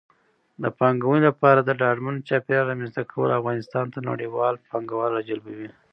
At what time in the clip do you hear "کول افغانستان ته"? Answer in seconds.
3.11-3.99